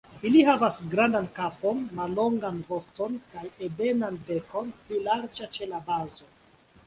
Ili 0.27 0.39
havas 0.45 0.77
grandan 0.93 1.27
kapon, 1.39 1.83
mallongan 1.99 2.57
voston 2.69 3.19
kaj 3.35 3.45
ebenan 3.67 4.17
bekon, 4.31 4.73
pli 4.87 5.03
larĝa 5.09 5.51
ĉe 5.59 5.69
la 5.75 5.83
bazo. 5.91 6.31